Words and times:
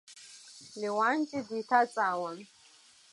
Леуанти 0.79 1.39
деиҭаҵаауан. 1.47 2.39